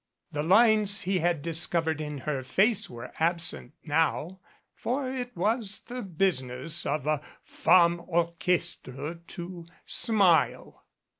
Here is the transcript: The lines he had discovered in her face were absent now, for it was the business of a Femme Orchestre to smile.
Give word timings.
The 0.31 0.41
lines 0.41 1.01
he 1.01 1.19
had 1.19 1.43
discovered 1.43 2.01
in 2.01 2.17
her 2.21 2.41
face 2.41 2.89
were 2.89 3.11
absent 3.19 3.73
now, 3.83 4.39
for 4.73 5.07
it 5.07 5.37
was 5.37 5.81
the 5.81 6.01
business 6.01 6.87
of 6.87 7.05
a 7.05 7.21
Femme 7.43 8.01
Orchestre 8.07 9.19
to 9.27 9.67
smile. 9.85 10.83